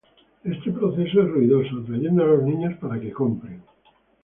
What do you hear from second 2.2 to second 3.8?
a los niños para que compren.